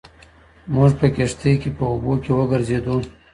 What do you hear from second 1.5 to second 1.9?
کې په